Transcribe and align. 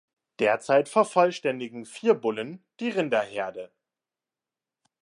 Derzeit 0.39 0.89
vervollständigen 0.89 1.85
vier 1.85 2.15
Bullen 2.15 2.65
die 2.79 2.89
Rinderherde. 2.89 3.69